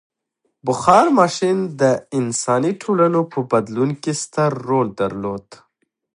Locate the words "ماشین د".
1.19-1.83